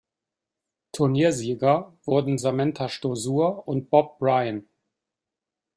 Turniersieger 0.93 1.95
wurden 2.05 2.39
Samantha 2.39 2.89
Stosur 2.89 3.67
und 3.67 3.91
Bob 3.91 4.17
Bryan. 4.17 4.65